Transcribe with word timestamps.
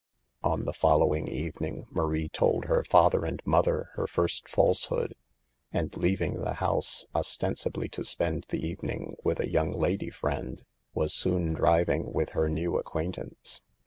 On 0.41 0.65
the 0.65 0.73
following 0.73 1.27
evening 1.27 1.85
Marie 1.91 2.27
told 2.27 2.65
father 2.89 3.23
and 3.23 3.39
mother 3.45 3.89
her 3.93 4.07
first 4.07 4.49
falsehood, 4.49 5.13
and 5.71 5.95
leaving 5.95 6.39
the 6.41 6.55
house, 6.55 7.05
ostensibly 7.13 7.87
to 7.89 8.03
spend 8.03 8.47
the 8.49 8.65
evening 8.67 9.15
with 9.23 9.39
a 9.39 9.51
young 9.51 9.71
lady 9.73 10.09
friend, 10.09 10.63
was 10.95 11.13
soon 11.13 11.53
driving 11.53 12.11
with 12.13 12.29
her 12.29 12.49
new 12.49 12.79
acquaintance. 12.79 13.61